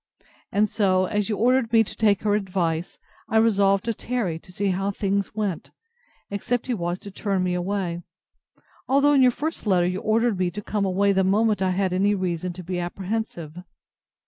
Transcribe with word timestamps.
And 0.51 0.67
so, 0.67 1.05
as 1.05 1.29
you 1.29 1.37
ordered 1.37 1.71
me 1.71 1.83
to 1.83 1.95
take 1.95 2.23
her 2.23 2.33
advice, 2.33 2.97
I 3.29 3.37
resolved 3.37 3.85
to 3.85 3.93
tarry 3.93 4.39
to 4.39 4.51
see 4.51 4.69
how 4.71 4.89
things 4.89 5.35
went, 5.35 5.69
except 6.31 6.65
he 6.65 6.73
was 6.73 6.97
to 6.97 7.11
turn 7.11 7.43
me 7.43 7.53
away; 7.53 8.01
although, 8.87 9.13
in 9.13 9.21
your 9.21 9.29
first 9.29 9.67
letter, 9.67 9.85
you 9.85 9.99
ordered 9.99 10.39
me 10.39 10.49
to 10.49 10.61
come 10.63 10.85
away 10.85 11.11
the 11.11 11.23
moment 11.23 11.61
I 11.61 11.69
had 11.69 11.93
any 11.93 12.15
reason 12.15 12.51
to 12.53 12.63
be 12.63 12.79
apprehensive. 12.79 13.59